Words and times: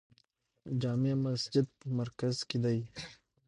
جامع 0.81 1.13
مسجد 1.25 1.67
مرکز 1.99 2.35
کې 2.49 2.57
دی 2.63 2.79